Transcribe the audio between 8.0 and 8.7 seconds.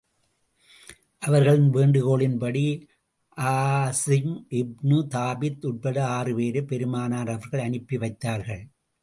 வைத்தார்கள்.